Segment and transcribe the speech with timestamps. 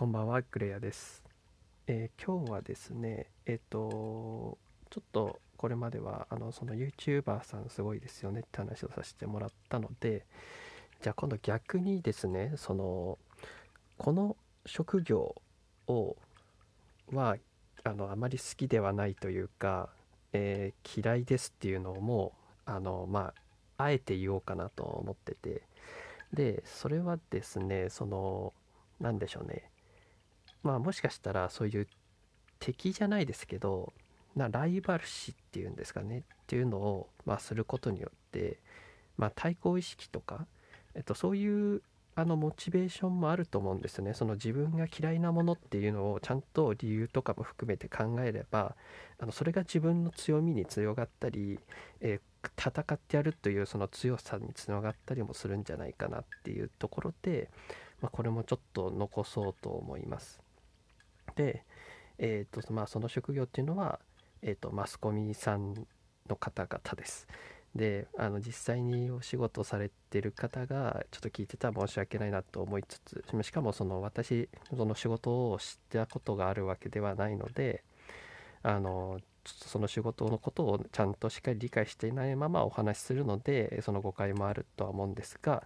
[0.00, 1.22] こんばんは、グレアです。
[1.86, 4.56] えー今日はですね、えっ、と、
[4.88, 10.24] ちょっとこれまでは、あの、その YouTuber さんすごいですよねって話をさせてもらったので、
[11.02, 13.18] じゃあ今度逆にですね、その、
[13.98, 15.34] この職業
[15.86, 16.16] を、
[17.12, 17.36] は、
[17.84, 19.90] あの、あまり好きではないというか、
[20.32, 22.32] えー嫌いですっていうのも、
[22.64, 23.34] あの、ま
[23.76, 25.60] あ、あえて言おうかなと思ってて、
[26.32, 28.54] で、それはですね、その、
[28.98, 29.69] なんでしょうね。
[30.62, 31.86] まあもしかしたらそういう
[32.58, 33.92] 敵じゃないですけど
[34.36, 38.58] なライバル視っていうんですかねっていうのを、まあ、することによって、
[39.16, 40.46] まあ、対抗意識とか、
[40.94, 41.82] えっと、そういう
[42.14, 48.76] あのモチベーションもあると思うんですよねその自分が嫌いなものっていうのをちゃんと理由とかも含めて考えれば
[49.18, 51.58] あのそれが自分の強みに強がったり、
[52.00, 57.50] えー戦ってやるというその強さにつながったりもするんじゃないかなっていうところで、
[58.00, 60.40] まあ、これもちょっと残そうと思います。
[61.40, 61.64] で、
[62.18, 63.98] えーとまあ、その職業っていうのは、
[64.42, 65.74] えー、とマスコミさん
[66.28, 67.26] の方々です。
[67.74, 77.84] であの実際にお仕事されてる方がちょっと聞いてたら申し訳ないなと思いつつしかもその私その仕事を知ったことがあるわけではないので
[78.64, 85.62] あのその仕事のことをちゃんとしっかり理解していないままお話しするのでその誤解もあるとは思うんですが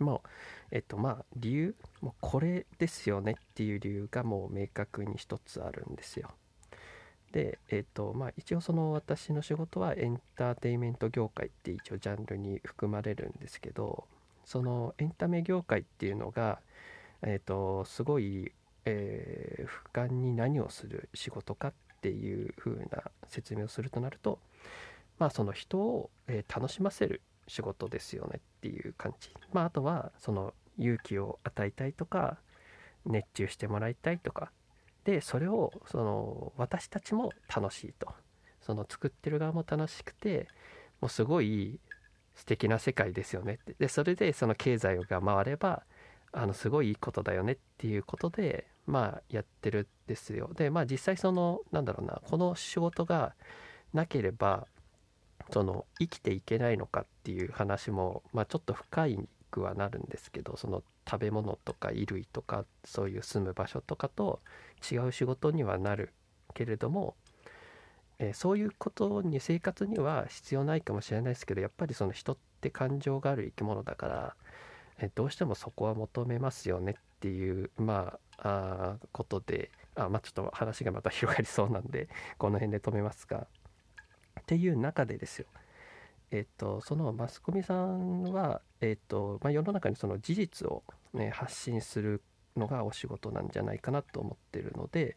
[0.00, 0.28] もう
[0.72, 6.30] えっとまあ理由もうこれですよねっていう理由がもう明確に一つあるんですよ。
[7.32, 14.04] でえっとまあ一応その私の仕事はエンターテインメント業界って一応ジャンルに含まれるんですけど
[14.44, 16.58] そのエンタメ業界っていうのが
[17.22, 18.52] えっとすごい、
[18.84, 24.38] えー俯瞰に何をする仕事かっていう風な説明をするとなると
[25.18, 29.30] まあその人を、えー楽しませる仕事ですよねっていう感じ。
[29.52, 32.38] まああとはその勇気を与えたいとか
[33.04, 34.52] 熱中してもらいたいとか。
[35.04, 38.14] でそれをその私たちも楽しいと。
[38.60, 40.46] その作ってる側も楽しくて
[41.00, 41.80] もうすごい
[42.34, 43.74] 素敵な世界ですよねって。
[43.78, 45.82] でそれでその経済が回れば
[46.32, 50.50] あのすごいいいことだよねっていうことでまあやってるんですよ。
[50.54, 53.34] でまあ実際そのなんだろうなこの仕事が
[53.92, 54.68] なければ
[55.52, 64.40] その生きていけないのかっていう話も、まあ、ちょっと深いくはなるんですけどその食べ物とか衣類とかそういう住む場所とかと
[64.90, 66.12] 違う仕事にはなる
[66.54, 67.14] けれども、
[68.18, 74.36] えーそういうことに生活には必要ないかもしれないですけどやっぱりその人って感情がある生き物だから、
[74.98, 82.08] えーどうしてもそこは求めますよねっていうまああことであまあちょっと話がまた広がりそうなんで
[82.38, 83.46] この辺で止めますが
[84.50, 85.46] っていう中でですよ。
[86.32, 90.82] えっと、そのマスコミさんは、えっとまあ、世の中にその事実を、
[91.14, 92.20] ね、発信する
[92.56, 95.16] のがお仕事なんじゃないかなと思ってるので、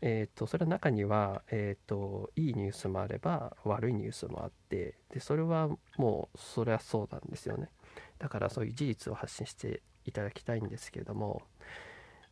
[0.00, 7.68] えっと、それは中には、えっと、いいニュースもあれば悪いニュースもあってでそれはもうそれはそうなんですよね。
[8.18, 11.42] だからそういう事実を発信していただきたいんですけれども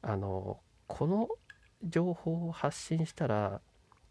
[0.02, 0.58] あの
[0.88, 1.28] この
[1.84, 3.60] 情報を発信したら、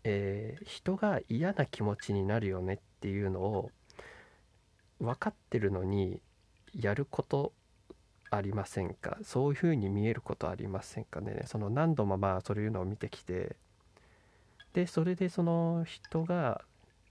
[0.04, 3.72] えー人が嫌な気持ちになるよねっていうのを
[5.00, 6.22] 分かってるのに
[6.74, 7.54] やること
[8.32, 9.18] ありませんか？
[9.24, 11.44] そういうふうに見えることありませんかね？
[11.46, 13.56] その何度もまあそういうのを見てきて。
[14.74, 16.62] でそれでその人が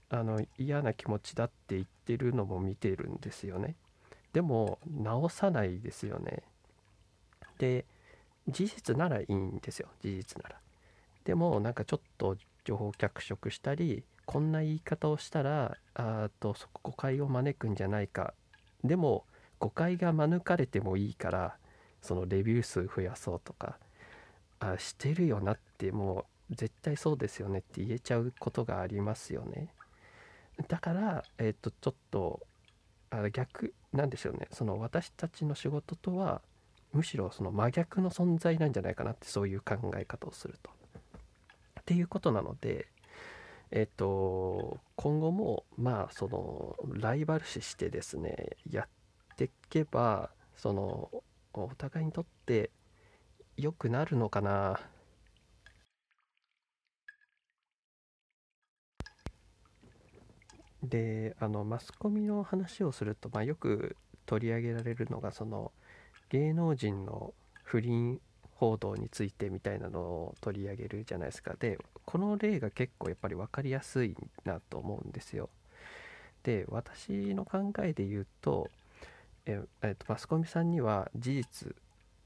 [0.09, 3.75] あの嫌な気持ちだって言ってるのも見てるんですよね。
[4.31, 6.43] でも直さないですよね。
[7.57, 7.83] で
[8.47, 9.89] 事実ならいいんですよ。
[10.01, 10.55] 事実なら。
[11.29, 18.33] でもなんかちょっと情報脚色したりこんな言い方をしたらあとそこ誤解を招くんじゃないか。
[18.83, 19.25] でも
[19.59, 21.55] 誤解が免れてもいいから
[22.01, 23.77] そのレビュー数増やそうとか
[24.59, 29.67] あしてるよなってもう絶対そうですよねって言えちゃうことがありますよね。
[30.67, 32.39] だからえっ、とちょっと
[33.11, 34.47] あ逆なんでしょうね。
[34.51, 36.41] その私たちの仕事とは
[36.91, 40.78] むしろその真逆の存在なんじゃないかなってそういう考え方をすると。
[41.89, 42.85] っていうことなので
[43.71, 51.09] えっと今後もまあそのライバル視してですねやっていけばその
[51.51, 52.69] お互いにとって
[53.57, 54.79] 良くなるのかな。
[60.83, 63.97] であのマスコミの話をすると、まあ、よく
[64.27, 65.71] 取り上げられるのがその
[66.29, 67.33] 芸能人の
[67.63, 68.21] 不倫
[68.59, 71.55] 報道についてみたいなのを取り上げるじゃないですか。
[71.57, 75.49] でこの例が結構やっぱり分かりやすいなと思うんですよ。
[76.43, 78.69] で私の考えで言うと
[79.45, 81.75] ええっとマスコミさんには事実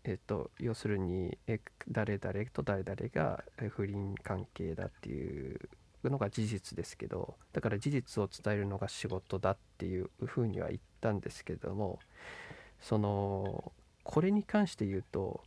[0.06, 5.60] えっと、要するにえ誰々と誰々が不倫関係だっていう
[6.04, 12.00] のが事実ですけどだから事実を伝えるのが仕事だっていうふうには言ったんですけども
[12.82, 13.72] その
[14.04, 15.42] これに関して言うと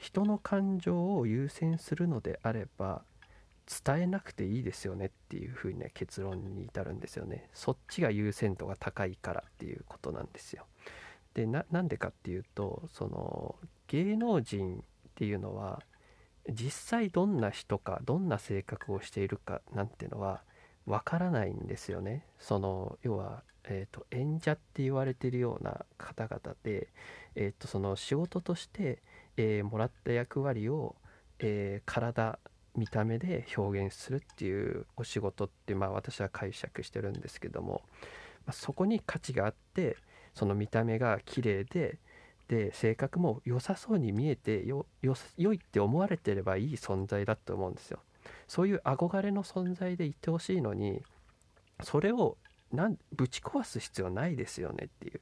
[0.00, 3.02] 人の感情を優先するのであれば
[3.84, 7.48] 伝えなくていいですよねっていうふうにね結論に至るんですよね。
[7.52, 10.64] そっちが優先度が高いからっていうことなんですよ。
[11.34, 13.54] でなんでかっていうとその
[13.86, 15.82] 芸能人っていうのは
[16.50, 20.42] 実際どんな人かどんな性格をしているかなんてのは
[20.86, 22.24] わからないんですよね。
[22.38, 26.88] その要は、えーと、演者って言われてるような方々で、
[27.34, 29.02] えーと、その仕事として、
[29.36, 30.96] えー、もらった役割を、
[31.38, 32.38] えー、体
[32.76, 37.82] 見た目で表現するっていうお仕事ってまあ私は解釈してるんですけども、
[38.46, 39.96] まあ、そこに価値があって
[40.34, 41.98] その見た目が綺麗で
[42.48, 44.86] で性格も良さそうに見えてよ
[45.36, 48.00] 良いって思われてればいい存在だと思うんですよ。
[48.48, 51.02] そういう憧れの存在でいてほしいのに
[51.82, 52.36] それを
[52.72, 55.20] なんぶち壊す必要ないですよねっていう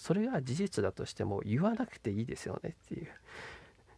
[0.00, 3.08] それが事実だとしても言わなくていいですよねっていう。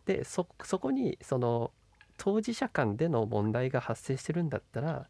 [0.05, 1.71] でそこにその
[2.19, 5.07] 当事者間での問題が発生してるんだったら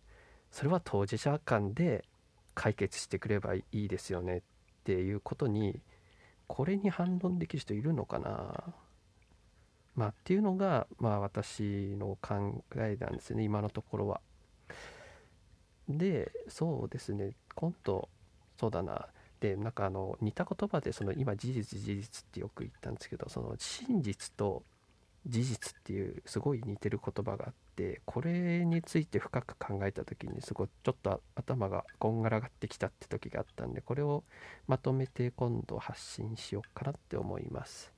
[0.51, 2.05] それは当事者間で
[2.55, 4.43] 解決してくればいいですよねっ
[4.85, 5.81] ていうことに
[6.47, 8.75] これに反論できる人いるのかな。
[9.95, 14.21] まあっていうのがまあ私の考えなんですよね今のところは。
[15.89, 18.11] でそうですね今度
[18.61, 19.09] そうだな。
[19.43, 24.63] でなんかあの似た言葉でその今事実事実ってよく言ったんですけどその真実と
[25.27, 34.23] 事実っていうすごい似てる言葉があってこれについて深く考えた時にすごいちょっと頭がこんがらがってきたって時があったんでこれを
[34.69, 37.93] まとめて今度発信しようかなって思います。